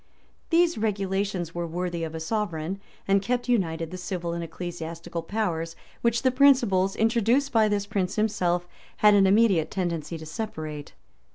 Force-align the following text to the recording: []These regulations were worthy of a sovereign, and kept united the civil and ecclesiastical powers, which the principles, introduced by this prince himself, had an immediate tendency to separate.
[]These 0.49 0.79
regulations 0.79 1.53
were 1.53 1.67
worthy 1.67 2.03
of 2.03 2.15
a 2.15 2.19
sovereign, 2.19 2.79
and 3.07 3.21
kept 3.21 3.47
united 3.47 3.91
the 3.91 3.97
civil 3.99 4.33
and 4.33 4.43
ecclesiastical 4.43 5.21
powers, 5.21 5.75
which 6.01 6.23
the 6.23 6.31
principles, 6.31 6.95
introduced 6.95 7.51
by 7.51 7.67
this 7.67 7.85
prince 7.85 8.15
himself, 8.15 8.67
had 9.05 9.13
an 9.13 9.27
immediate 9.27 9.69
tendency 9.69 10.17
to 10.17 10.25
separate. 10.25 10.93